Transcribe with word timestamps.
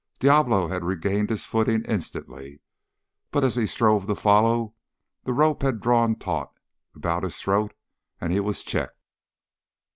Diablo 0.17 0.67
had 0.69 0.83
regained 0.83 1.29
his 1.29 1.45
footing 1.45 1.85
instantly, 1.85 2.59
but 3.29 3.43
as 3.43 3.55
he 3.55 3.67
strove 3.67 4.07
to 4.07 4.15
follow, 4.15 4.73
the 5.25 5.31
rope 5.31 5.61
had 5.61 5.79
drawn 5.79 6.15
taut 6.15 6.51
about 6.95 7.21
his 7.21 7.37
throat, 7.39 7.75
and 8.19 8.31
he 8.33 8.39
was 8.39 8.63
checked. 8.63 8.97